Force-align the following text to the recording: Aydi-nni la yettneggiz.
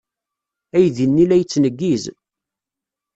Aydi-nni 0.77 1.25
la 1.27 1.35
yettneggiz. 1.37 2.03